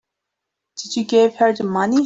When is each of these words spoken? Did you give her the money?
Did 0.77 0.95
you 0.95 1.03
give 1.03 1.35
her 1.35 1.53
the 1.53 1.63
money? 1.63 1.99